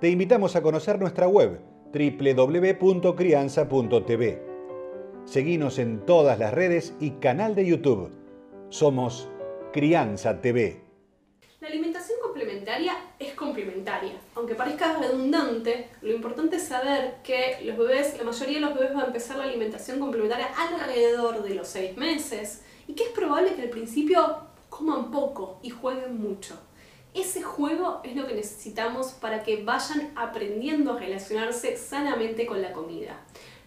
te 0.00 0.08
invitamos 0.08 0.54
a 0.54 0.62
conocer 0.62 1.00
nuestra 1.00 1.26
web 1.26 1.60
www.crianza.tv. 1.92 4.42
Seguimos 5.24 5.80
en 5.80 6.06
todas 6.06 6.38
las 6.38 6.54
redes 6.54 6.94
y 7.00 7.10
canal 7.12 7.56
de 7.56 7.66
YouTube. 7.66 8.12
Somos 8.68 9.28
Crianza 9.72 10.40
TV. 10.40 10.84
La 11.60 11.66
alimentación 11.66 12.20
complementaria 12.22 12.92
es 13.18 13.34
complementaria. 13.34 14.12
Aunque 14.36 14.54
parezca 14.54 14.98
redundante, 14.98 15.88
lo 16.02 16.14
importante 16.14 16.54
es 16.56 16.68
saber 16.68 17.16
que 17.24 17.58
los 17.64 17.76
bebés, 17.76 18.16
la 18.16 18.24
mayoría 18.24 18.60
de 18.60 18.66
los 18.66 18.74
bebés 18.74 18.94
van 18.94 19.02
a 19.02 19.08
empezar 19.08 19.38
la 19.38 19.44
alimentación 19.44 19.98
complementaria 19.98 20.46
alrededor 20.56 21.42
de 21.42 21.56
los 21.56 21.66
6 21.66 21.96
meses 21.96 22.62
y 22.86 22.92
que 22.92 23.02
es 23.02 23.10
probable 23.10 23.54
que 23.54 23.62
al 23.62 23.70
principio 23.70 24.46
coman 24.68 25.10
poco 25.10 25.58
y 25.60 25.70
jueguen 25.70 26.20
mucho. 26.20 26.56
Ese 27.14 27.42
juego 27.42 28.00
es 28.04 28.14
lo 28.14 28.26
que 28.26 28.34
necesitamos 28.34 29.12
para 29.12 29.42
que 29.42 29.62
vayan 29.64 30.12
aprendiendo 30.14 30.92
a 30.92 30.98
relacionarse 30.98 31.76
sanamente 31.76 32.46
con 32.46 32.60
la 32.60 32.72
comida. 32.72 33.18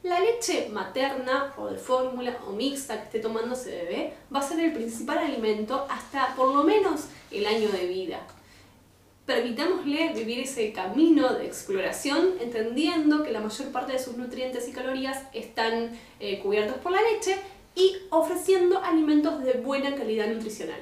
La 0.03 0.19
leche 0.19 0.69
materna 0.69 1.53
o 1.57 1.67
de 1.67 1.77
fórmula 1.77 2.37
o 2.47 2.51
mixta 2.51 2.97
que 2.97 3.03
esté 3.03 3.19
tomando 3.19 3.55
ese 3.55 3.71
bebé 3.71 4.13
va 4.33 4.39
a 4.39 4.43
ser 4.43 4.59
el 4.59 4.73
principal 4.73 5.19
alimento 5.19 5.85
hasta 5.89 6.35
por 6.35 6.53
lo 6.55 6.63
menos 6.63 7.05
el 7.29 7.45
año 7.45 7.69
de 7.69 7.85
vida. 7.87 8.19
Permitámosle 9.25 10.13
vivir 10.13 10.39
ese 10.39 10.71
camino 10.71 11.33
de 11.33 11.45
exploración 11.45 12.35
entendiendo 12.39 13.23
que 13.23 13.31
la 13.31 13.41
mayor 13.41 13.71
parte 13.71 13.93
de 13.93 13.99
sus 13.99 14.17
nutrientes 14.17 14.67
y 14.67 14.71
calorías 14.71 15.23
están 15.33 15.91
eh, 16.19 16.39
cubiertos 16.39 16.77
por 16.77 16.91
la 16.91 17.01
leche 17.01 17.37
y 17.75 17.95
ofreciendo 18.09 18.79
alimentos 18.83 19.43
de 19.43 19.53
buena 19.53 19.95
calidad 19.95 20.27
nutricional 20.27 20.81